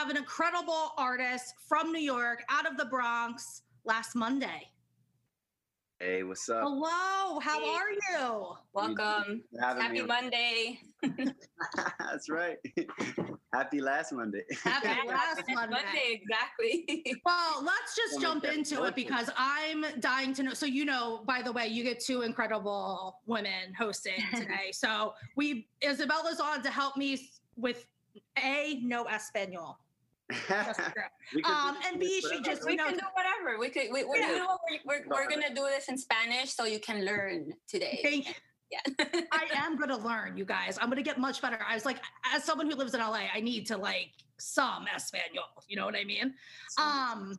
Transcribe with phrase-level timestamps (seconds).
[0.00, 4.66] have an incredible artist from New York, out of the Bronx, last Monday.
[5.98, 6.62] Hey, what's up?
[6.62, 7.68] Hello, how Hey.
[7.68, 8.56] are you?
[8.72, 9.44] Welcome.
[9.60, 10.00] Happy me.
[10.06, 10.80] Monday.
[11.98, 12.56] That's right.
[13.52, 14.40] Happy last Monday.
[14.64, 16.18] Happy last Monday.
[16.22, 17.20] exactly.
[17.26, 20.54] Well, let's just Well, jump into it because I'm dying to know.
[20.54, 24.72] So, you know, by the way, you get two incredible women hosting today.
[24.72, 27.86] so, we Isabella's on to help me with
[28.42, 29.76] A, no Espanol.
[30.30, 31.14] Just correct.
[31.34, 33.58] We could Um, and B, she just- we you know- can do whatever.
[33.58, 33.88] We could.
[33.92, 34.30] We, we, Yeah.
[34.32, 34.60] you know, what?
[34.86, 38.00] we're, we're, we're gonna do this in Spanish so you can learn today.
[38.02, 38.34] Thank you.
[38.70, 38.80] Yeah.
[39.32, 40.78] I am going to learn, you guys.
[40.80, 41.58] I'm going to get much better.
[41.68, 41.96] I was like,
[42.32, 45.64] as someone who lives in LA, I need to like some Espanol.
[45.66, 46.34] You know what I mean?
[46.78, 47.36] Um.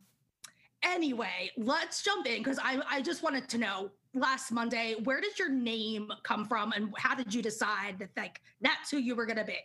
[0.82, 5.38] Anyway, let's jump in because I I just wanted to know last Monday where did
[5.38, 9.24] your name come from and how did you decide that like that's who you were
[9.24, 9.58] going to be?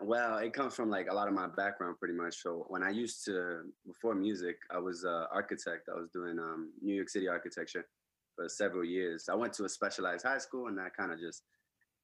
[0.00, 2.42] Well, it comes from like a lot of my background, pretty much.
[2.42, 5.88] So when I used to, before music, I was an architect.
[5.88, 7.86] I was doing um, New York City architecture
[8.34, 9.28] for several years.
[9.30, 11.42] I went to a specialized high school, and that kind of just,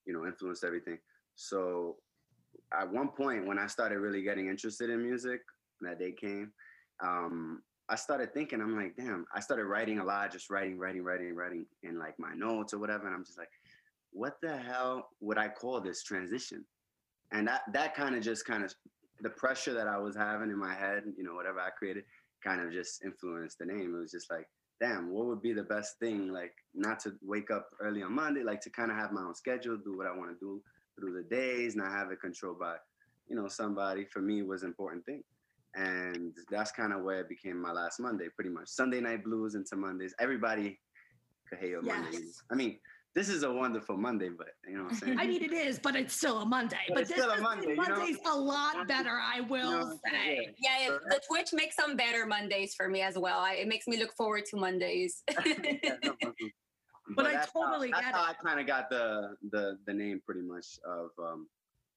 [0.06, 0.98] you know, influenced everything.
[1.34, 1.96] So
[2.72, 5.40] at one point, when I started really getting interested in music,
[5.80, 6.52] that day came.
[7.02, 9.26] Um, I started thinking, I'm like, damn.
[9.34, 12.78] I started writing a lot, just writing, writing, writing, writing in like my notes or
[12.78, 13.06] whatever.
[13.06, 13.48] And I'm just like,
[14.12, 16.64] what the hell would I call this transition?
[17.32, 18.74] And that that kind of just kind of
[19.22, 22.04] the pressure that I was having in my head, you know, whatever I created,
[22.42, 23.94] kind of just influenced the name.
[23.94, 24.46] It was just like,
[24.80, 26.32] damn, what would be the best thing?
[26.32, 29.34] Like, not to wake up early on Monday, like to kind of have my own
[29.34, 30.62] schedule, do what I want to do
[30.98, 32.76] through the days, not have it controlled by,
[33.28, 34.06] you know, somebody.
[34.10, 35.22] For me, was an important thing,
[35.74, 38.68] and that's kind of where it became my last Monday, pretty much.
[38.68, 40.14] Sunday night blues into Mondays.
[40.18, 40.78] Everybody
[41.48, 41.58] could.
[41.84, 42.42] Yes.
[42.50, 42.78] I mean,
[43.14, 45.18] this is a wonderful Monday, but you know what I'm saying.
[45.18, 46.76] I mean, it is, but it's still a Monday.
[46.88, 47.82] But But, it's this still a is- Monday, you know?
[47.82, 50.54] Monday's a lot better, I will know, say.
[50.58, 53.40] Yeah, it- the Twitch makes some better Mondays for me as well.
[53.40, 55.22] I, it makes me look forward to Mondays.
[55.44, 56.32] Yeah, no, mhm.
[57.16, 60.20] But I totally how, get that's how I kind of got the the the name
[60.24, 61.48] pretty much of um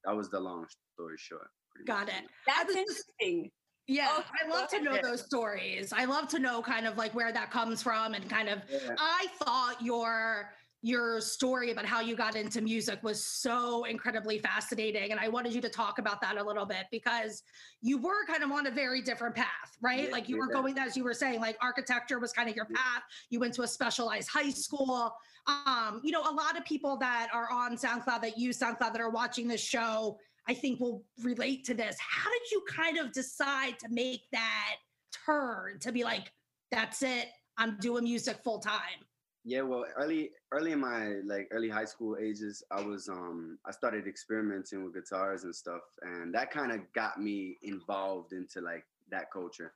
[0.05, 0.65] that was the long
[0.95, 1.49] story short.
[1.85, 2.15] Got much.
[2.15, 2.23] it.
[2.47, 3.51] That's was just- interesting.
[3.85, 5.03] Yeah, Oh, I love to know ahead.
[5.03, 5.91] those stories.
[5.91, 8.95] I love to know kind of like where that comes from and kind of Yeah.
[8.97, 10.53] I thought your
[10.83, 15.53] your story about how you got into music was so incredibly fascinating and I wanted
[15.53, 17.43] you to talk about that a little bit because
[17.81, 20.05] you were kind of on a very different path, right?
[20.05, 22.65] Yeah, like you were going as you were saying like architecture was kind of your
[22.65, 23.03] path.
[23.29, 25.15] You went to a specialized high school.
[25.47, 29.01] Um, you know, a lot of people that are on SoundCloud that use SoundCloud that
[29.01, 30.17] are watching this show
[30.47, 31.95] I think will relate to this.
[31.99, 34.75] How did you kind of decide to make that
[35.25, 36.31] turn to be like,
[36.71, 37.27] that's it,
[37.57, 39.05] I'm doing music full time?
[39.45, 43.71] Yeah, well, early early in my like early high school ages, I was um I
[43.71, 48.85] started experimenting with guitars and stuff, and that kind of got me involved into like
[49.11, 49.73] that culture.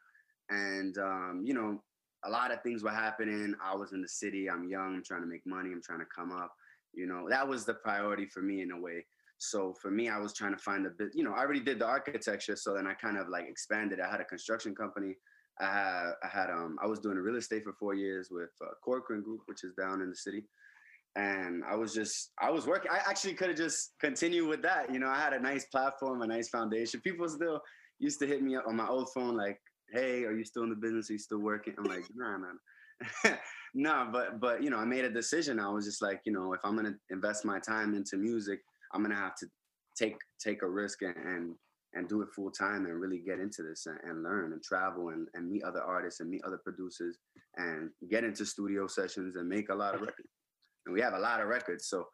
[0.49, 1.83] And um, you know,
[2.23, 3.55] a lot of things were happening.
[3.61, 4.49] I was in the city.
[4.49, 4.95] I'm young.
[4.95, 5.71] I'm trying to make money.
[5.73, 6.53] I'm trying to come up.
[6.93, 9.05] You know, that was the priority for me in a way.
[9.37, 11.09] So for me, I was trying to find a bit.
[11.13, 13.99] You know, I already did the architecture, so then I kind of like expanded.
[13.99, 15.17] I had a construction company.
[15.59, 18.71] I had I had um I was doing real estate for four years with uh,
[18.83, 20.43] Corcoran Group, which is down in the city,
[21.15, 22.91] and I was just I was working.
[22.91, 24.93] I actually could have just continued with that.
[24.93, 27.01] You know, I had a nice platform, a nice foundation.
[27.01, 27.61] People still
[27.99, 29.59] used to hit me up on my old phone like,
[29.91, 31.09] "Hey, are you still in the business?
[31.09, 33.35] Are you still working?" I'm like, "Nah, nah."
[33.73, 35.59] no, but but you know, I made a decision.
[35.59, 38.59] I was just like, you know, if I'm gonna invest my time into music,
[38.93, 39.47] I'm gonna have to
[39.97, 41.55] take take a risk and and,
[41.97, 45.09] and do it full time and really get into this and, and learn and travel
[45.09, 47.17] and, and meet other artists and meet other producers
[47.57, 50.29] and get into studio sessions and make a lot of records.
[50.85, 52.05] And we have a lot of records, so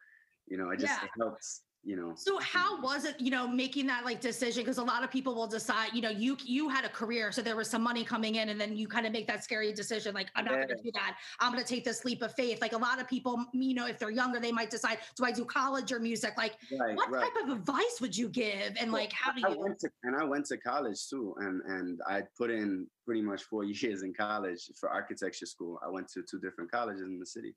[0.47, 1.05] you know, it just Yeah.
[1.05, 1.61] it helps.
[1.85, 4.63] You know, So how was it, you know, making that like decision?
[4.63, 7.41] Because a lot of people will decide, you know, you you had a career, so
[7.41, 10.13] there was some money coming in, and then you kind of make that scary decision,
[10.13, 11.17] like I'm not going to do that.
[11.41, 12.61] I'm going to take this leap of faith.
[12.61, 15.31] Like a lot of people, you know, if they're younger, they might decide, do I
[15.33, 16.35] do college or music?
[16.37, 17.23] Like, right, what right.
[17.23, 18.77] type of advice would you give?
[18.79, 19.59] And Well, like, how do I you?
[19.59, 23.43] went to and I went to college too, and and I put in pretty much
[23.43, 25.81] four years in college for architecture school.
[25.85, 27.55] I went to two different colleges in the city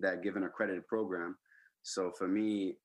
[0.00, 1.36] that give an accredited program.
[1.82, 2.78] So for me,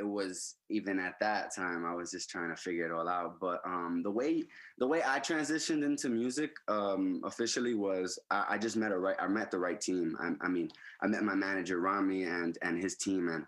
[0.00, 3.38] it was even at that time I was just trying to figure it all out.
[3.38, 4.44] But um, the way
[4.78, 9.16] the way I transitioned into music um, officially was I, I just met a right
[9.20, 10.16] I met the right team.
[10.18, 10.70] I, I mean
[11.02, 13.44] I met my manager Rami and and his team and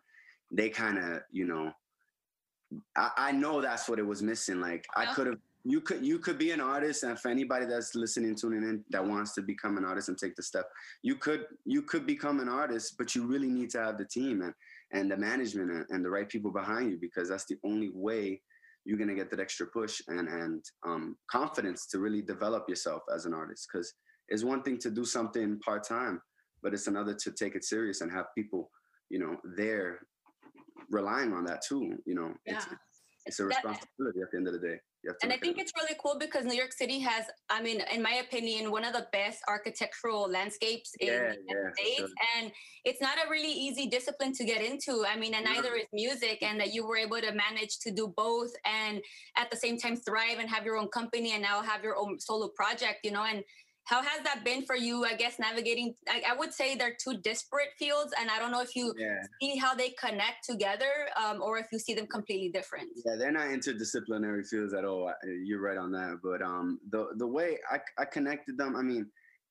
[0.51, 1.73] they kind of you know
[2.97, 4.61] I, I know that's what it was missing.
[4.61, 7.95] Like I could have you could you could be an artist and for anybody that's
[7.95, 10.69] listening tuning in that wants to become an artist and take the step
[11.03, 14.43] you could you could become an artist but you really need to have the team
[14.43, 14.53] and
[14.93, 18.41] and the management and, the right people behind you because that's the only way
[18.85, 23.27] you're gonna get that extra push and and um, confidence to really develop yourself as
[23.27, 23.69] an artist.
[23.73, 23.93] Because
[24.29, 26.21] it's one thing to do something part time,
[26.63, 28.71] but it's another to take it serious and have people,
[29.11, 30.01] you know, there
[30.91, 31.97] relying on that too.
[32.07, 32.57] You know, Yeah.
[32.57, 32.67] it's
[33.27, 34.81] it's a responsibility at the end of the day.
[35.03, 35.63] You have to And I think it.
[35.63, 38.93] it's really cool because New York City has, I mean, in my opinion, one of
[38.93, 41.99] the best architectural landscapes in Yeah, the United yeah, States.
[41.99, 42.09] sure.
[42.39, 42.53] And
[42.85, 45.05] it's not a really easy discipline to get into.
[45.05, 45.55] I mean, and No.
[45.55, 49.03] neither is music, and that you were able to manage to do both and
[49.37, 52.21] at the same time thrive and have your own company and now have your own
[52.21, 53.43] solo project, you know, and
[53.85, 55.05] how has that been for you?
[55.05, 58.61] I guess navigating, I, I would say they're two disparate fields, and I don't know
[58.61, 59.23] if you yeah.
[59.41, 62.89] see how they connect together um, or if you see them completely different.
[63.05, 65.13] Yeah, they're not interdisciplinary fields at all.
[65.25, 66.19] You're right on that.
[66.23, 69.07] But um, the the way I, I connected them, I mean,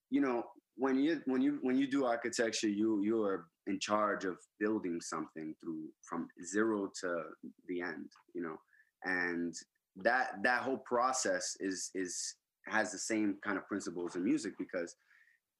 [0.10, 0.44] you know,
[0.76, 5.00] when you when you when you do architecture, you you are in charge of building
[5.02, 7.24] something through from zero to
[7.68, 8.10] the end.
[8.34, 8.58] You know,
[9.04, 9.54] and
[9.98, 12.36] that that whole process is is
[12.68, 14.96] has the same kind of principles in music because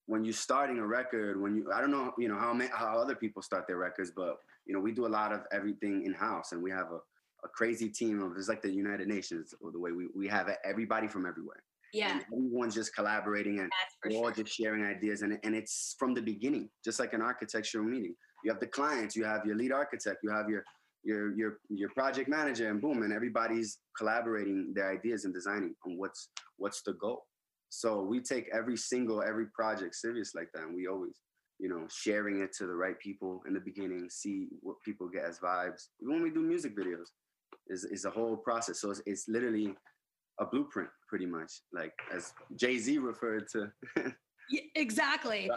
[0.08, 3.16] when you're starting a record, when you I don't know, you know how how other
[3.16, 6.52] people start their records, but you know we do a lot of everything in house,
[6.52, 7.00] and we have a
[7.44, 10.50] a crazy team of it's like the United Nations or the way we, we have
[10.64, 11.64] everybody from everywhere.
[11.94, 13.70] Yeah, And everyone's just collaborating and
[14.06, 14.44] we're all sure.
[14.44, 18.16] just sharing ideas and, and it's from the beginning, just like an architectural meeting.
[18.46, 20.64] You have the clients, you have your lead architect, you have your
[21.04, 25.98] your your your project manager and boom, and everybody's collaborating their ideas and designing on
[25.98, 27.24] what's what's the goal.
[27.70, 30.64] So we take every single every project serious like that.
[30.64, 31.20] And we always,
[31.60, 35.26] you know, sharing it to the right people in the beginning, see what people get
[35.26, 35.88] as vibes.
[36.02, 37.08] Even when we do music videos,
[37.68, 38.82] is is a whole process.
[38.82, 39.74] So it's, it's literally
[40.40, 43.72] a blueprint, pretty much, like as Jay Z referred to.
[44.50, 45.50] Yeah, exactly.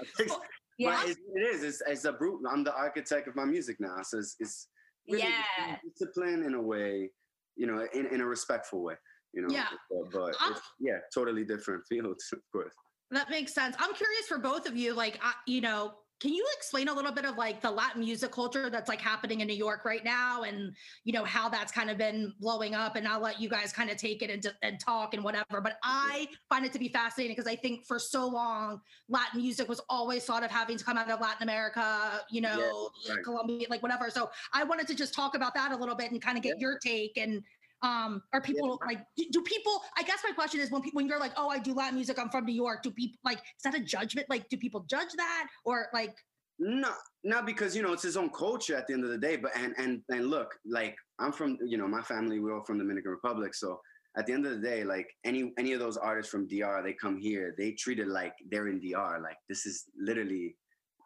[0.79, 1.65] Yeah, it is.
[1.65, 2.41] It's, it's a brute.
[2.49, 3.97] I'm the architect of my music now.
[4.03, 4.69] So it's, it's
[5.09, 5.77] really yeah.
[5.85, 7.11] discipline in a way,
[7.57, 8.95] you know, in, in a respectful way,
[9.33, 9.49] you know.
[9.53, 9.67] Yeah.
[9.91, 12.75] But, but yeah, totally different fields, of course.
[13.11, 13.77] That makes sense.
[13.79, 17.13] I'm curious for both of you, like, I, you know, can you explain a little
[17.13, 20.43] bit of like the Latin music culture that's like happening in New York right now
[20.43, 20.75] and,
[21.05, 22.97] you know, how that's kind of been blowing up?
[22.97, 25.61] And I'll let you guys kind of take it and, and talk and whatever.
[25.61, 29.69] But I find it to be fascinating because I think for so long, Latin music
[29.69, 33.23] was always thought of having to come out of Latin America, you know, right.
[33.25, 34.09] Colombia, like whatever.
[34.09, 36.59] So I wanted to just talk about that a little bit and kind of get
[36.59, 37.43] your take and
[37.83, 41.07] um are people like do, do people i guess my question is when people when
[41.07, 43.63] you're like oh i do latin music i'm from new york do people like is
[43.65, 46.15] that a judgment like do people judge that or like
[46.59, 46.93] No,
[47.25, 49.37] not because you know it's his own culture at the end of the day.
[49.37, 52.79] But and and and look, like I'm from you know my family, we're all from
[52.79, 53.81] Dominican Republic, so
[54.17, 56.93] at the end of the day, like any any of those artists from DR, they
[56.93, 59.21] come here, they treat it like they're in DR.
[59.21, 60.57] Like this is literally,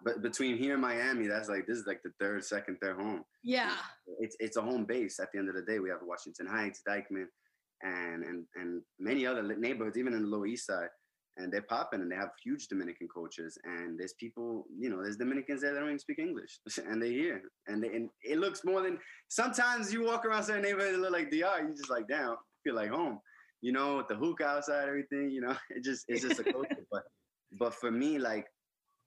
[0.05, 3.25] but between here and Miami, that's like this is like the third, second, third home.
[3.43, 3.77] yeah
[4.21, 5.19] It's it's a home base.
[5.19, 7.27] At the end of the day, we have Washington Heights, Dyckman,
[7.83, 10.89] and and and many other neighborhoods, even in the Lower East Side.
[11.41, 13.57] And they're popping, and they have huge Dominican cultures.
[13.63, 16.59] And there's people, you know, there's Dominicans there that don't even speak English,
[16.89, 18.99] and they here, and they, and it looks more than.
[19.29, 22.75] Sometimes you walk around certain neighborhoods that look like DR, you just like, damn, feel
[22.75, 23.21] like home,
[23.63, 26.85] you know, with the hookah outside, everything, you know, it just it's just a culture.
[26.91, 27.03] but
[27.59, 28.47] but for me, like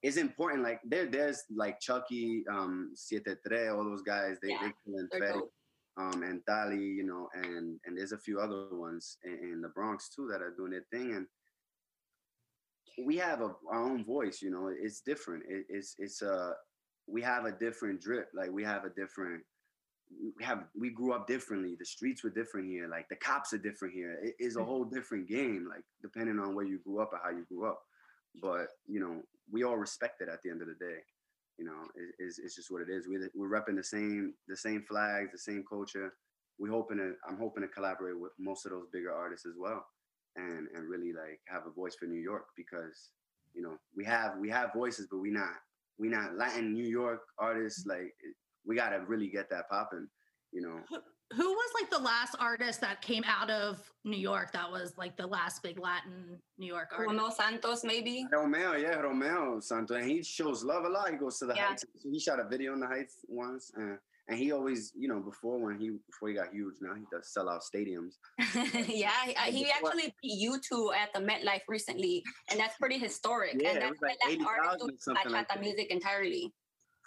[0.03, 0.63] it's important.
[0.63, 4.38] Like there, there's like Chucky, um, Siete Tre, all those guys.
[4.42, 4.71] They Yeah,
[5.12, 5.42] they they're
[5.98, 9.70] um, and Tali, you know, and and there's a few other ones in, in the
[9.70, 11.27] Bronx too that are doing their thing, and
[13.05, 14.41] we have a, our own voice.
[14.41, 15.43] You know, it's different.
[15.48, 16.53] It, it's it's a
[17.08, 18.29] we have a different drip.
[18.34, 19.43] Like we have a different.
[20.38, 21.75] We have we grew up differently.
[21.77, 22.88] The streets were different here.
[22.89, 24.17] Like the cops are different here.
[24.24, 25.67] It is a whole different game.
[25.70, 27.81] Like depending on where you grew up or how you grew up
[28.39, 31.00] but you know we all respect it at the end of the day.
[31.58, 33.08] You know it, it's, just what it is.
[33.08, 36.13] We, we're repping the same the same flags the same culture.
[36.60, 39.84] We hoping to i'm hoping to collaborate with most of those bigger artists as well
[40.36, 43.10] and and really like have a voice for new york because
[43.53, 45.53] you know we have we have voices but we not
[45.98, 47.86] we not latin new york artists.
[47.86, 48.13] Like
[48.65, 50.08] we got to really get that popping
[50.51, 50.79] you know
[51.35, 55.15] who was like the last artist that came out of new york that was like
[55.17, 58.25] the last big latin new york artist Romeo Santos, maybe.
[58.31, 61.09] Romeo, yeah, Romeo Santos, and he shows love a lot.
[61.09, 61.67] He goes to the Yeah.
[61.69, 61.85] heights.
[61.97, 63.97] So he shot a video in the heights once, and,
[64.27, 67.31] and he always, you know, before when he before he got huge, now he does
[67.33, 68.13] sell out stadiums.
[68.88, 73.55] yeah, he, uh, he actually beat U2 at the MetLife recently, and that's pretty historic.
[73.59, 75.59] Yeah, and it that's was like Latin 80,000 artists or doing something like that.
[75.61, 76.53] music entirely.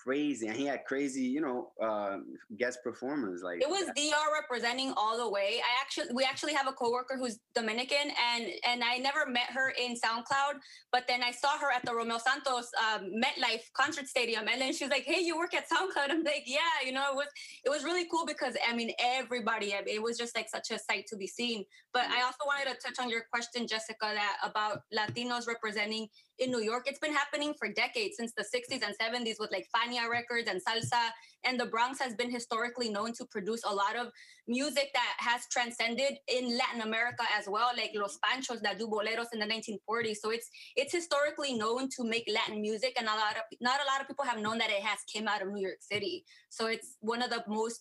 [0.05, 2.19] Crazy, and he had crazy, you know, uh,
[2.59, 3.43] guest performers.
[3.43, 5.61] Like it was DR representing all the way.
[5.65, 9.73] I actually, we actually have a coworker who's Dominican, and and I never met her
[9.81, 10.55] in SoundCloud,
[10.93, 14.73] but then I saw her at the Romeo Santos um, MetLife concert stadium, and then
[14.73, 17.29] she was like, "Hey, you work at SoundCloud?" I'm like, "Yeah," you know, it was
[17.65, 21.07] it was really cool because I mean, everybody, it was just like such a sight
[21.09, 21.65] to be seen.
[21.93, 26.51] But I also wanted to touch on your question, Jessica, that about Latinos representing in
[26.51, 26.85] New York.
[26.87, 30.61] It's been happening for decades since the 60s and 70s with like Fania Records and
[30.65, 31.11] salsa.
[31.45, 34.11] And the Bronx has been historically known to produce a lot of
[34.49, 39.27] music that has transcended in Latin America as well, like Los Panchos that do boleros
[39.33, 40.17] in the 1940s.
[40.17, 43.91] So it's it's historically known to make Latin music, and a lot of not a
[43.91, 46.25] lot of people have known that it has came out of New York City.
[46.49, 47.81] So it's one of the most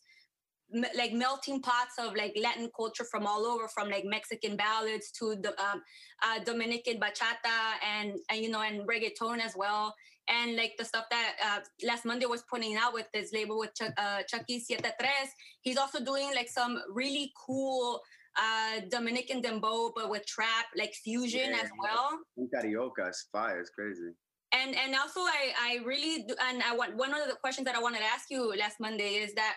[0.96, 5.36] like melting pots of like Latin culture from all over, from like Mexican ballads to
[5.36, 5.82] the um,
[6.24, 9.94] uh, Dominican bachata and, and you know and reggaeton as well,
[10.28, 13.74] and like the stuff that uh, last Monday was pointing out with this label with
[13.76, 15.30] Ch- uh, Chucky Siete Tres.
[15.62, 18.02] He's also doing like some really cool
[18.38, 22.20] uh, Dominican dembow, but with trap like fusion yeah, as well.
[22.54, 24.14] Carioca is fire, it's crazy
[24.54, 27.76] and and also I I really do, and I want one of the questions that
[27.76, 29.56] I wanted to ask you last Monday is that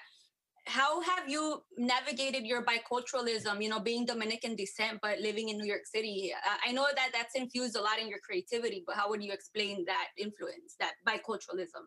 [0.67, 5.67] how have you navigated your biculturalism you know being dominican descent but living in new
[5.67, 6.33] york city?
[6.67, 9.85] I know that that's infused a lot in your creativity but how would you explain
[9.87, 11.87] that influence that biculturalism?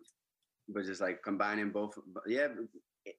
[0.70, 2.48] But just like combining both yeah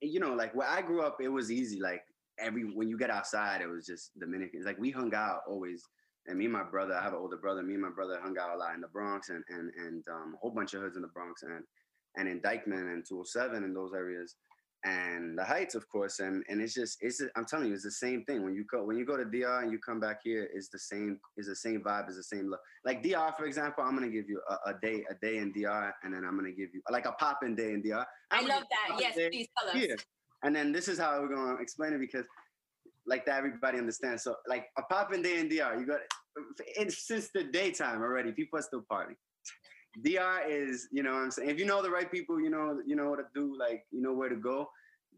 [0.00, 2.02] you know like where i grew up it was easy like
[2.38, 5.83] every when you get outside it was just dominicans like we hung out always
[6.26, 8.37] and me and my brother i have an older brother me and my brother hung
[8.38, 10.97] out a lot in the bronx and and and um, a whole bunch of hoods
[10.97, 11.64] in the bronx and
[12.17, 14.37] and in dyckman and 207 in those areas
[14.84, 17.90] and the heights of course and and it's just it's i'm telling you it's the
[17.90, 18.42] same thing.
[18.42, 20.78] When you go when you go to dr and you come back here it's the
[20.78, 22.60] same is the same vibe is the same look.
[22.84, 25.94] Like dr for example i'm gonna give you a, a, day a day in dr
[26.02, 28.64] and then i'm gonna give you like a pop-in day in dr I'm i love
[28.70, 29.00] that.
[29.00, 29.75] yes please tell us.
[29.75, 29.96] here.
[30.44, 32.25] and then this is how we're gonna explain it because
[33.06, 34.22] like that everybody understands.
[34.22, 36.00] So like a pop-in day in dr you got
[36.76, 39.16] it's since the daytime already people are still partying
[40.02, 41.50] DR is, you know I'm saying?
[41.50, 44.00] If you know the right people, you know, you know what to do, like you
[44.00, 44.70] know where to go.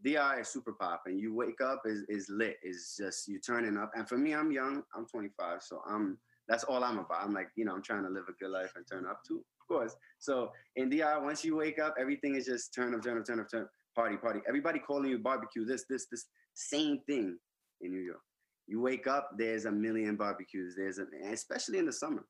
[0.03, 2.57] DR is super pop and you wake up is is lit.
[2.63, 3.91] Is just you turning up.
[3.95, 7.23] And for me, I'm young, I'm 25, so I'm that's all I'm about.
[7.23, 9.37] I'm like, you know, I'm trying to live a good life and turn up too,
[9.61, 9.95] of course.
[10.19, 13.39] So in DR, once you wake up, everything is just turn up, turn up, turn
[13.39, 14.41] up, turn up, party, party.
[14.47, 16.25] Everybody calling you barbecue, this, this, this,
[16.55, 17.37] same thing
[17.81, 18.21] in New York.
[18.67, 20.75] You wake up, there's a million barbecues.
[20.75, 22.25] There's a, especially in the summer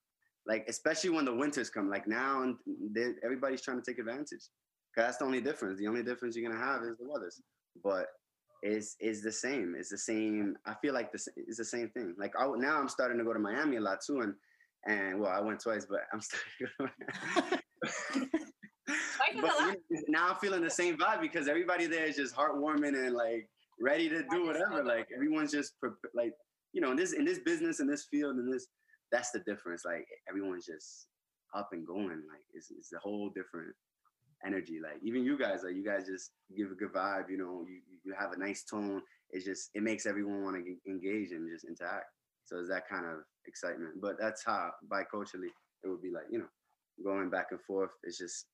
[0.45, 2.55] like especially when the winters come like now and
[3.23, 4.49] everybody's trying to take advantage.
[4.95, 5.79] Because that's the only difference.
[5.79, 7.41] The only difference you're gonna have is the weathers
[7.81, 8.07] but
[8.61, 9.75] it's is the same.
[9.77, 12.15] It's the same i feel like this is the same thing.
[12.17, 14.33] Like I, now i'm starting to go to miami a lot too and
[14.85, 16.21] and well i went twice but i'm
[16.77, 16.99] starting
[18.19, 18.29] to
[19.41, 19.53] but
[20.07, 23.47] now i'm feeling the same vibe because everybody there is just heartwarming and like
[23.79, 24.83] ready to do whatever.
[24.83, 25.73] like everyone's just
[26.13, 26.33] like
[26.73, 28.67] you know in this in this business in this field in this
[29.13, 29.85] that's the difference.
[29.85, 31.07] Like everyone's just
[31.55, 32.09] up and going.
[32.27, 33.73] Like it's it's a whole different
[34.45, 34.79] energy.
[34.83, 37.29] Like even you guys, like you guys just give a good vibe.
[37.29, 39.01] You know, you you have a nice tone.
[39.29, 42.07] It's just it makes everyone want to engage and just interact.
[42.45, 44.01] So it's that kind of excitement.
[44.01, 45.53] But that's how biculturally
[45.83, 46.25] it would be like.
[46.31, 46.51] You know,
[47.03, 47.91] going back and forth.
[48.03, 48.47] It's just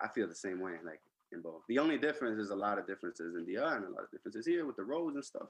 [0.00, 0.74] I feel the same way.
[0.86, 1.00] Like
[1.32, 1.62] in both.
[1.68, 4.46] The only difference is a lot of differences in DR and a lot of differences
[4.46, 5.48] here with the roads and stuff.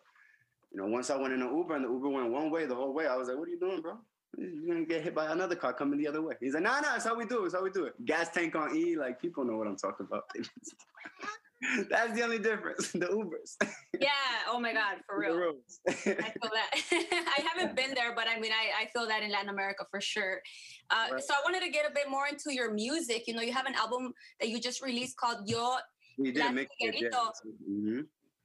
[0.72, 2.74] You know, once I went in an Uber and the Uber went one way the
[2.74, 3.98] whole way, I was like, "What are you doing, bro?"
[4.38, 6.34] You're gonna get hit by another car coming the other way.
[6.40, 7.42] He's like, nah, nah, that's how we do it.
[7.42, 8.04] That's how we do it.
[8.04, 10.24] Gas tank on E, like people know what I'm talking about.
[11.90, 12.92] that's the only difference.
[12.92, 13.56] The Ubers.
[14.00, 14.10] Yeah.
[14.48, 15.54] Oh my God, for real.
[15.88, 16.70] I feel that.
[16.92, 20.00] I haven't been there, but I mean, I, I feel that in Latin America for
[20.00, 20.40] sure.
[20.90, 21.22] Uh, right.
[21.22, 23.24] So I wanted to get a bit more into your music.
[23.26, 25.76] You know, you have an album that you just released called Yo.
[26.18, 27.08] We did make it, yeah.
[27.10, 28.00] mm-hmm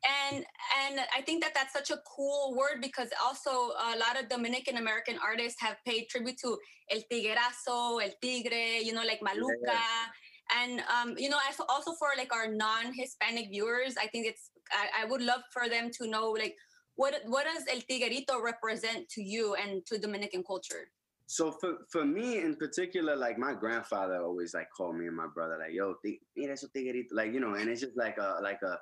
[0.06, 0.46] and
[0.82, 4.78] and i think that that's such a cool word because also a lot of dominican
[4.78, 6.58] american artists have paid tribute to
[6.92, 10.62] el tiguerazo el tigre you know like maluca yeah.
[10.62, 11.38] and um, you know
[11.68, 15.90] also for like our non-hispanic viewers i think it's I, I, would love for them
[16.00, 16.56] to know like
[16.96, 20.88] what what does el tiguerito represent to you and to dominican culture
[21.32, 25.28] so for, for me in particular, like my grandfather always like called me and my
[25.28, 25.94] brother like, "Yo,
[26.36, 28.80] mira eso tiguerito," like you know, and it's just like a like a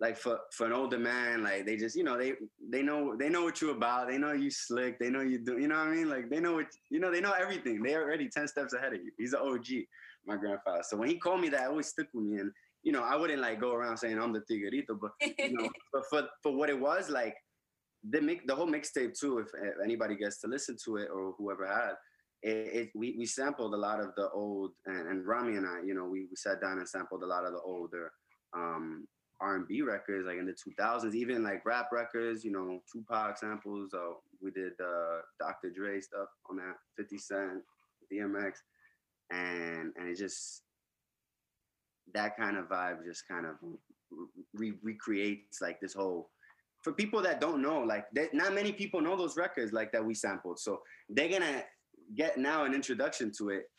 [0.00, 2.34] like for for an older man, like they just you know they
[2.70, 4.08] they know they know what you're about.
[4.08, 4.98] They know you slick.
[4.98, 5.58] They know you do.
[5.58, 6.08] You know what I mean?
[6.08, 7.10] Like they know what you know.
[7.10, 7.82] They know everything.
[7.82, 9.10] They're already ten steps ahead of you.
[9.18, 9.66] He's an OG,
[10.26, 10.82] my grandfather.
[10.88, 12.38] So when he called me that, it always stuck with me.
[12.38, 12.52] And
[12.84, 16.02] you know, I wouldn't like go around saying I'm the tiguerito, but you know, but
[16.08, 17.34] for for what it was, like
[18.08, 19.38] the make the whole mixtape too.
[19.38, 21.94] If, if anybody gets to listen to it or whoever had,
[22.42, 25.80] it, it, we, we sampled a lot of the old and, and Rami and I,
[25.84, 28.12] you know, we, we sat down and sampled a lot of the older
[28.56, 29.06] um,
[29.40, 33.94] R&B records, like in the 2000s, even like rap records, you know, Tupac samples.
[33.94, 35.70] Uh, we did uh, Dr.
[35.70, 37.62] Dre stuff on that, 50 Cent,
[38.12, 38.52] DMX,
[39.30, 40.62] and and it just
[42.14, 43.56] that kind of vibe just kind of
[44.54, 46.30] re- recreates like this whole
[46.82, 50.04] for people that don't know like they, not many people know those records like that
[50.04, 50.80] we sampled so
[51.10, 51.62] they're gonna
[52.16, 53.70] get now an introduction to it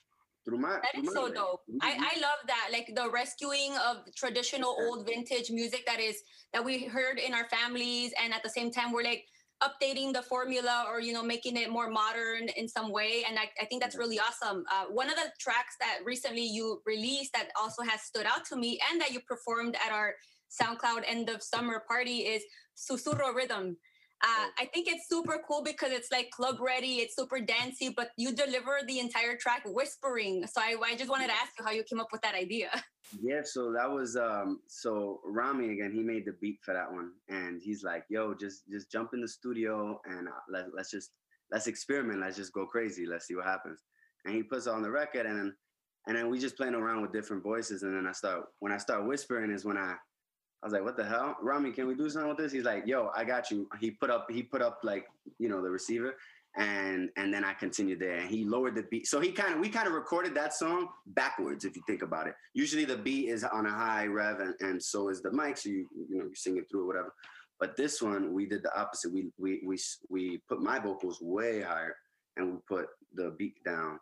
[0.47, 1.91] my that my so dope I.
[1.91, 6.17] I love that like the rescuing of traditional old vintage music that is
[6.53, 9.25] that we heard in our families and at the same time we're like
[9.61, 13.49] updating the formula or you know making it more modern in some way and i,
[13.61, 14.63] I think that's really awesome.
[14.71, 18.55] Uh, one of the tracks that recently you released that also has stood out to
[18.55, 20.15] me and that you performed at our
[20.49, 22.43] soundcloud end of summer party is
[22.75, 23.77] susurro rhythm
[24.23, 24.47] uh.
[24.57, 28.33] I think it's super cool because it's like club ready, it's super dancey, but you
[28.33, 30.45] deliver the entire track whispering.
[30.47, 32.69] So I, I just wanted to ask you how you came up with that idea.
[33.23, 37.11] Yeah, so that was um so Rami again, he made the beat for that one
[37.27, 41.11] and he's like, "Yo, just just jump in the studio and uh, let, let's just
[41.51, 43.81] let's experiment, let's just go crazy, let's see what happens."
[44.25, 45.55] And he puts it on the record and then
[46.07, 48.77] and then we just playing around with different voices and then I start when I
[48.77, 49.95] start whispering is when I
[50.61, 51.37] I was like, "What the hell?
[51.41, 54.09] Rami, can we do something with this?" He's like, "Yo, I got you." He put
[54.09, 55.05] up he put up like,
[55.37, 56.15] you know, the receiver
[56.57, 58.17] and and then I continued there.
[58.17, 59.07] And he lowered the beat.
[59.07, 62.27] So he kind of we kind of recorded that song backwards, if you think about
[62.27, 62.33] it.
[62.53, 65.57] Usually the beat is on a high rev, and, and so is the mic.
[65.57, 67.13] So you you know you sing it through or whatever.
[67.59, 69.13] But this one we did the opposite.
[69.13, 69.77] We we we
[70.09, 71.95] we put my vocals way higher,
[72.37, 73.99] and we put the beat down.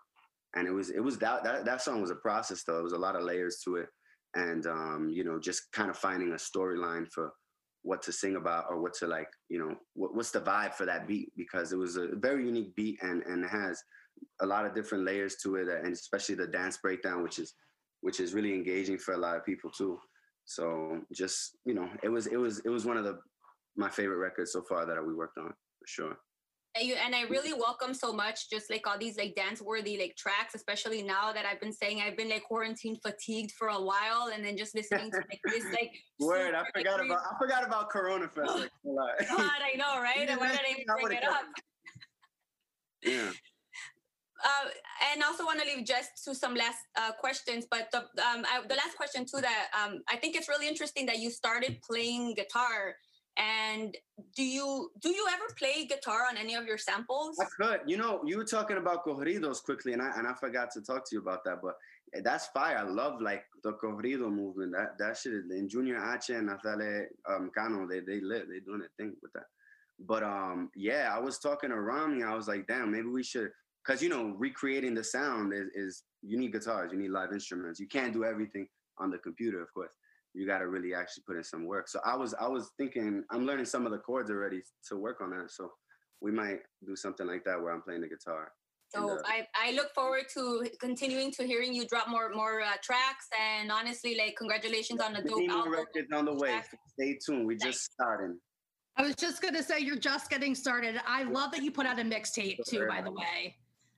[0.55, 2.79] And it was it was that that that song was a process though.
[2.79, 3.89] It was a lot of layers to it,
[4.35, 7.33] and um, you know just kind of finding a storyline for
[7.83, 10.85] what to sing about or what to like you know what, what's the vibe for
[10.85, 13.81] that beat because it was a very unique beat and and it has
[14.41, 17.53] a lot of different layers to it and especially the dance breakdown which is
[18.01, 19.99] which is really engaging for a lot of people too.
[20.45, 23.19] So just you know it was it was it was one of the
[23.75, 26.17] my favorite records so far that we worked on for sure
[26.77, 29.97] And, you, and I really welcome so much just like all these like dance worthy
[29.97, 33.81] like tracks, especially now that I've been saying I've been like quarantine fatigued for a
[33.81, 37.37] while and then just listening to like this like word i forgot like, about i
[37.39, 39.27] forgot about corona fest like.
[39.29, 40.29] God, I know, right?
[40.29, 41.45] And why did I even bring it up?
[43.03, 43.31] yeah
[44.43, 44.69] Uh,
[45.11, 48.61] and also want to leave just to some last uh, questions, but the um, I,
[48.67, 52.35] the last question too that um, I think it's really interesting that you started playing
[52.35, 52.95] guitar.
[53.37, 53.95] And
[54.35, 57.37] do you do you ever play guitar on any of your samples?
[57.39, 57.81] I could.
[57.85, 61.07] You know, you were talking about corridos quickly, and I and I forgot to talk
[61.09, 61.59] to you about that.
[61.61, 61.75] But
[62.23, 62.77] that's fire.
[62.77, 64.73] I love like the corrido movement.
[64.73, 67.87] That that shit is in Junior H and Natanael um, Cano.
[67.87, 68.47] They they lit.
[68.49, 69.45] They doing their thing with that.
[69.99, 72.23] But um, yeah, I was talking to Rami.
[72.23, 73.49] I was like, damn, maybe we should,
[73.85, 77.79] cause you know, recreating the sound is is you need guitars, you need live instruments.
[77.79, 78.67] You can't do everything
[78.99, 79.93] on the computer, of course.
[80.37, 81.87] You got to really actually put in some work.
[81.87, 85.19] So I was I was thinking I'm learning some of the chords already to work
[85.19, 85.49] on that.
[85.49, 85.71] So
[86.21, 88.51] we might do something like that where I'm playing the guitar.
[88.93, 92.61] So And, uh, I, I look forward to continuing to hearing you drop more more
[92.61, 95.73] uh, tracks and honestly like congratulations on the dope Many more album.
[95.73, 96.61] records on the way.
[96.93, 97.47] Stay tuned.
[97.47, 98.37] We're just starting.
[98.95, 101.01] I was just gonna say you're just getting started.
[101.07, 103.55] I love that you put out a mixtape too, by the way.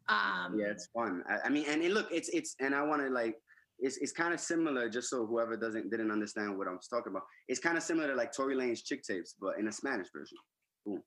[0.07, 1.23] Um, Yeah, it's fun.
[1.29, 3.35] I, I mean, and it, look, it's it's, and I want to like,
[3.81, 4.89] it's it's kind of similar.
[4.89, 8.07] Just so whoever doesn't didn't understand what I was talking about, it's kind of similar
[8.07, 10.37] to like Tory Lanez's Chick Tapes, but in a Spanish version.
[10.85, 11.01] Boom.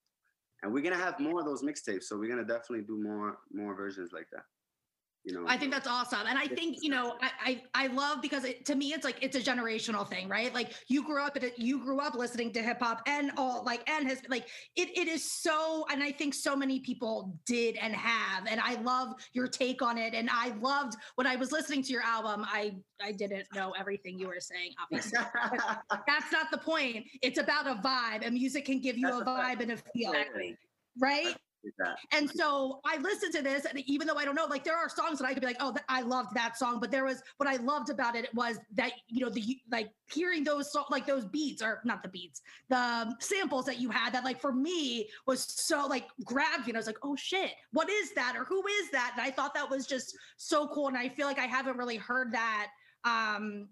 [0.62, 3.74] And we're gonna have more of those mixtapes, so we're gonna definitely do more more
[3.74, 4.44] versions like that.
[5.24, 6.26] You know, I think that's awesome.
[6.26, 9.18] And I think, you know, I I, I love because it, to me it's like
[9.22, 10.52] it's a generational thing, right?
[10.52, 13.88] Like you grew up at you grew up listening to hip hop and all like
[13.88, 17.94] and has like it it is so and I think so many people did and
[17.94, 18.46] have.
[18.48, 20.12] And I love your take on it.
[20.14, 24.18] And I loved when I was listening to your album, I I didn't know everything
[24.18, 25.18] you were saying, obviously.
[26.06, 27.06] That's not the point.
[27.22, 30.12] It's about a vibe, and music can give you That's a vibe and a feel,
[30.12, 30.56] Exactly.
[31.00, 31.36] right?
[32.12, 34.88] And so I listened to this, and even though I don't know, like there are
[34.88, 37.22] songs that I could be like, oh, th- I loved that song, but there was
[37.36, 41.06] what I loved about it was that you know the like hearing those so, like
[41.06, 44.52] those beats or not the beats, the um, samples that you had that like for
[44.52, 48.34] me was so like grabbed me, and I was like, oh shit, what is that
[48.36, 49.12] or who is that?
[49.16, 51.96] And I thought that was just so cool, and I feel like I haven't really
[51.96, 52.68] heard that.
[53.04, 53.68] um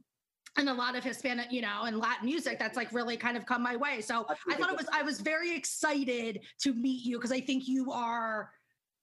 [0.56, 3.46] and a lot of Hispanic, you know, and Latin music that's like really kind of
[3.46, 4.00] come my way.
[4.00, 7.68] So I thought it was, I was very excited to meet you because I think
[7.68, 8.50] you are,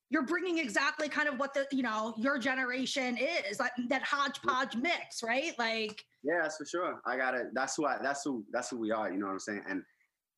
[0.10, 4.76] you're bringing exactly kind of what the, you know, your generation is like that hodgepodge
[4.76, 5.54] mix, right?
[5.58, 7.02] Like, Yeah, that's for sure.
[7.06, 7.48] I got it.
[7.54, 7.98] That's who I.
[8.02, 8.46] That's who.
[8.52, 9.12] That's who we are.
[9.12, 9.64] You know what I'm saying?
[9.68, 9.84] And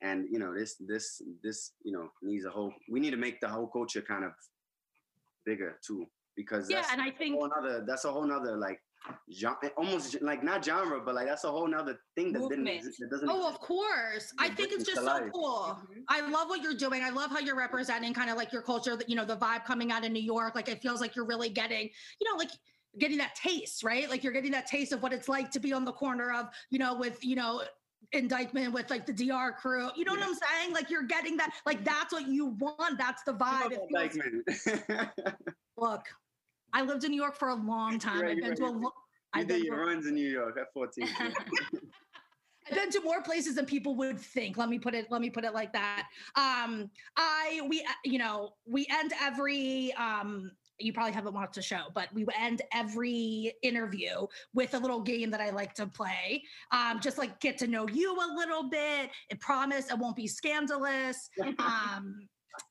[0.01, 2.73] and you know this this this you know needs a whole.
[2.89, 4.31] We need to make the whole culture kind of
[5.45, 8.79] bigger too because Yeah, that's and I think whole nother that's a whole nother like
[9.31, 12.99] genre, almost like not genre, but like that's a whole nother thing that didn't exist,
[12.99, 13.29] that doesn't.
[13.29, 13.53] Oh, exist.
[13.55, 14.33] of course.
[14.37, 15.31] I think it's just so life.
[15.33, 15.77] cool.
[15.91, 16.03] Mhm.
[16.09, 17.03] I love what you're doing.
[17.03, 19.65] I love how you're representing kind of like your culture, that you know, the vibe
[19.65, 20.55] coming out of New York.
[20.55, 22.51] Like it feels like you're really getting, you know, like
[22.97, 24.09] getting that taste, right?
[24.09, 26.47] Like you're getting that taste of what it's like to be on the corner of,
[26.69, 27.63] you know, with, you know,
[28.11, 29.89] indictment with like the DR crew.
[29.95, 30.73] You know what I'm saying?
[30.73, 32.97] Like you're getting that, like that's what you want.
[32.97, 33.71] That's the vibe.
[33.71, 35.13] It feels- Dyckman.
[35.77, 36.01] look,
[36.73, 38.21] I lived in New York for a long time.
[38.21, 38.81] right, I've been you're to a right.
[38.81, 38.93] lo-
[39.35, 41.07] you I've been did your runs in New York at 14.
[42.67, 44.57] I've been to more places than people would think.
[44.57, 45.07] Let me put it.
[45.09, 46.07] Let me put it like that.
[46.35, 50.51] Um, I we uh, you know we end every um.
[50.81, 55.29] You probably haven't watched the show, but we end every interview with a little game
[55.31, 56.41] that I like to play.
[56.71, 59.09] Um, just like get to know you a little bit.
[59.29, 61.29] I promise it won't be scandalous.
[61.59, 62.29] Um,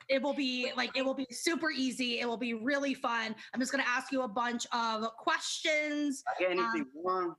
[0.09, 2.21] it will be like it will be super easy.
[2.21, 3.35] It will be really fun.
[3.53, 7.35] I'm just gonna ask you a bunch of questions anything wrong?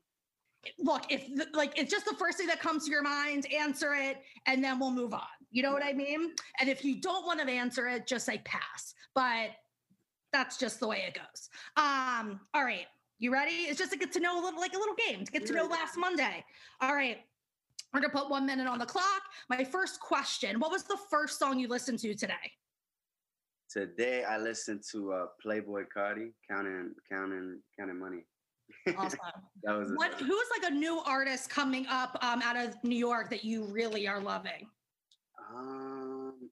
[0.77, 4.17] look if like it's just the first thing that comes to your mind answer it
[4.45, 5.21] and then we'll move on.
[5.51, 6.33] You know what i mean?
[6.59, 8.93] And if you don't want to answer it just say pass.
[9.15, 9.51] But
[10.31, 11.49] that's just the way it goes.
[11.77, 12.85] Um all right.
[13.19, 13.51] You ready?
[13.51, 15.53] It's just to get to know a little like a little game to get to
[15.53, 16.43] know last monday.
[16.81, 17.19] All right
[17.93, 21.39] we're gonna put one minute on the clock my first question what was the first
[21.39, 22.34] song you listened to today
[23.71, 28.25] Today I listened to uh, Playboi Carti, counting, counting, counting money.
[28.97, 29.19] awesome
[29.63, 33.30] That was what who's like a new artist coming up um out of new york
[33.30, 34.67] that you really are loving
[35.56, 36.49] Um,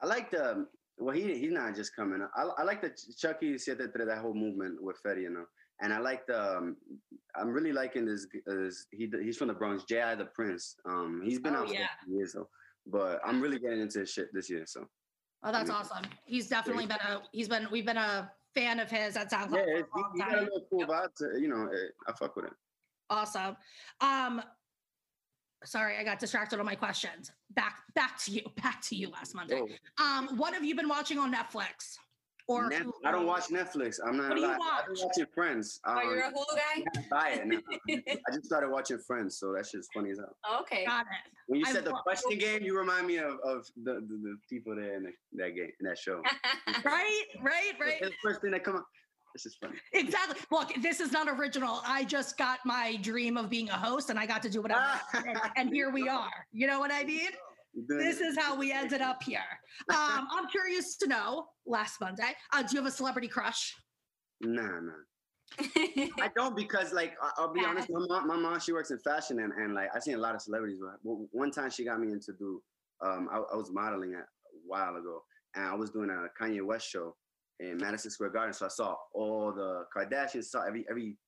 [0.00, 0.66] I like the
[0.96, 2.22] well, he he's not just coming.
[2.22, 2.30] up.
[2.36, 5.44] I, I like the Chucky Siete Tres, that whole movement with Fetty, you know.
[5.80, 6.76] And I like the um,
[7.36, 8.26] I'm really liking this.
[8.46, 10.14] this he he's from the Bronx, J.I.
[10.14, 10.76] the Prince.
[10.84, 11.88] Um, he's been Oh, out for yeah.
[12.04, 12.48] few years though,
[12.86, 14.64] but I'm really getting into his shit this year.
[14.66, 14.86] So
[15.42, 15.76] Oh, that's Yeah.
[15.76, 16.04] awesome.
[16.24, 19.82] He's definitely been a he's been we've been a fan of his at SoundCloud yeah,
[19.82, 21.14] for a he, he got a little cool vibe.
[21.16, 22.52] To, you know, eh, I fuck with it.
[23.10, 23.56] Awesome.
[24.00, 24.42] Um
[25.64, 27.32] sorry, I got distracted on my questions.
[27.50, 28.42] Back back to you.
[28.62, 29.60] Back to you last Monday.
[29.60, 31.96] Oh, Um, what have you been watching on Netflix?
[32.46, 32.92] Or Net- Hulu?
[33.06, 33.96] I don't watch Netflix.
[34.06, 34.28] I'm not.
[34.28, 34.60] What do you lying.
[34.62, 35.04] I've been watch?
[35.04, 35.80] watching Friends.
[35.86, 36.84] Oh, Um, you're a Hulu guy?
[36.96, 37.58] I buy it now.
[38.28, 40.60] I just started watching Friends, so that shit's funny as hell.
[40.60, 40.84] Okay.
[40.84, 41.32] Got it.
[41.46, 44.00] When you I said the love- question game, you remind me of, of the, the,
[44.22, 45.10] the people there in the,
[45.42, 46.20] that game, in that show.
[46.84, 47.94] Right, right, right.
[48.00, 48.86] It's the first thing that come up.
[49.34, 49.74] This is funny.
[49.94, 50.36] Exactly.
[50.50, 51.80] Look, this is not original.
[51.86, 54.80] I just got my dream of being a host and I got to do whatever.
[54.82, 56.30] I wanted, and here we are.
[56.52, 57.30] You know what I mean?
[57.74, 59.40] This is how we ended up here.
[59.90, 63.74] Um, I'm curious to know last Monday, uh, do you have a celebrity crush?
[64.40, 64.92] Nah, nah.
[65.58, 67.68] I don't because, like, I, I'll be Yeah.
[67.68, 67.88] honest.
[67.90, 70.34] My mom, my mom, she works in fashion, and, and like, I've seen a lot
[70.34, 70.78] of celebrities.
[71.02, 72.62] One time, she got me into do.
[73.04, 74.22] Um, I, I was modeling a
[74.66, 75.22] while ago,
[75.54, 77.16] and I was doing a Kanye West show
[77.60, 78.52] in Madison Square Garden.
[78.54, 81.18] So I saw all the Kardashians, saw every every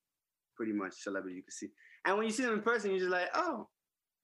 [0.57, 1.69] pretty much celebrity you could see.
[2.07, 3.69] And when you see them in person, you're just like, oh.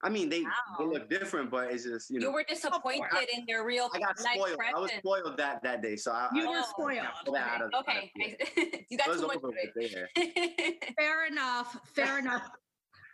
[0.05, 0.43] I mean, they,
[0.79, 2.27] they look different, but it's just you know.
[2.29, 4.59] you were disappointed in their real I got life spoiled.
[4.75, 7.07] I was spoiled that that day, so I, You I, were spoiled.
[7.25, 8.11] pull that out of- out of- Okay,
[8.91, 10.95] you got it too much over of it.
[10.99, 11.79] Fair enough.
[11.95, 12.49] Fair enough.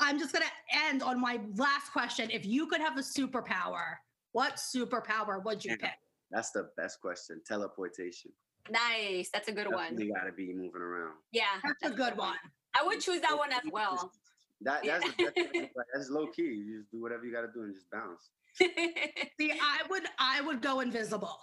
[0.01, 2.31] I'm just going to end on my last question.
[2.31, 3.97] If you could have a superpower,
[4.33, 5.89] what superpower would you Yeah.
[5.89, 5.99] pick?
[6.31, 7.41] That's the best question.
[7.47, 8.31] Teleportation.
[8.71, 9.99] nice, that's a good one.
[9.99, 11.15] You gotta be moving around.
[11.33, 12.37] Yeah, That's a good one.
[12.79, 14.13] I would choose that one as well.
[14.63, 16.43] That that's, that's, that's, that's low key.
[16.43, 18.31] You just do whatever you gotta do and just bounce.
[18.59, 21.39] See, I would I would go invisible.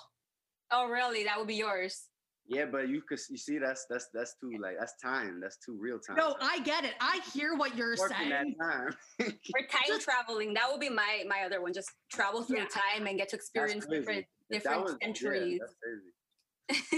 [0.71, 1.23] oh, really?
[1.23, 2.07] That would be yours.
[2.47, 5.39] Yeah, but you could you see that's that's that's too like that's time.
[5.41, 6.17] That's too real time.
[6.17, 6.93] No, I get it.
[7.01, 8.55] I hear what you're Working that saying.
[8.61, 8.89] time.
[9.19, 11.73] For time traveling, that would be my my other one.
[11.73, 12.65] Just travel through Yeah.
[12.65, 13.99] time and get to experience crazy.
[14.01, 15.59] different If that different was- yeah, centuries.
[15.59, 16.11] that's crazy.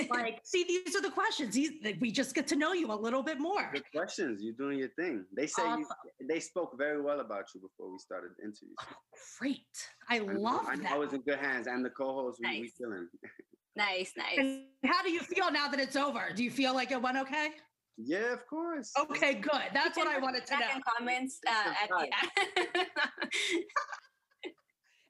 [0.10, 1.56] Like, see, these are the questions.
[1.56, 3.70] These, like, we just get to know you a little bit more.
[3.74, 4.42] Good questions.
[4.42, 5.26] You're doing your thing.
[5.36, 5.86] They say you,
[6.28, 8.70] they spoke very well about you before we started the interview.
[8.80, 8.96] so
[9.40, 9.66] Great.
[10.10, 10.92] I I know- love I, that.
[10.94, 12.72] I was in good hands, and the co-host we, we Nice.
[12.78, 13.08] feeling.
[13.76, 14.38] nice, nice.
[14.38, 16.24] And how do you feel now that it's over?
[16.36, 17.50] Do you feel like it went okay?
[17.98, 18.92] Yeah, of course.
[19.00, 19.64] Okay, good.
[19.74, 20.66] That's what I wanted to know.
[20.76, 22.08] in comments uh, at the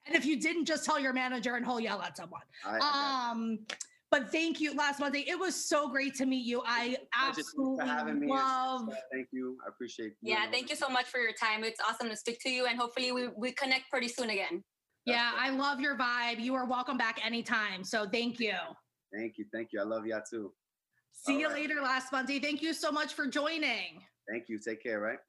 [0.07, 2.39] And if you didn't, just tell your manager and he'll yell at someone.
[2.65, 3.59] I, I got Um,
[4.09, 5.25] but thank you last Monday.
[5.27, 6.61] It was so great to meet you.
[6.65, 7.35] I Pleasure.
[7.35, 8.33] Thanks for having absolutely me.
[8.33, 8.89] love.
[9.11, 9.57] Thank you.
[9.65, 10.13] I appreciate.
[10.21, 10.33] You.
[10.33, 11.63] Yeah, thank you so much for your time.
[11.63, 14.63] It's awesome to speak to you, and hopefully we we connect pretty soon again.
[15.05, 16.39] Yeah, I love your vibe.
[16.39, 17.83] You are welcome back anytime.
[17.83, 18.55] So thank you.
[19.13, 19.45] Thank you.
[19.53, 19.79] Thank you.
[19.81, 20.51] I love y'all too.
[21.13, 21.55] See All you right.
[21.55, 22.39] later last Monday.
[22.39, 24.01] Thank you so much for joining.
[24.29, 24.59] Thank you.
[24.59, 25.19] Take care, right?